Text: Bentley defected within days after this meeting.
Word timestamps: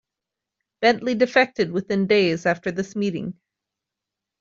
Bentley 0.81 1.13
defected 1.13 1.71
within 1.71 2.07
days 2.07 2.47
after 2.47 2.71
this 2.71 2.95
meeting. 2.95 3.35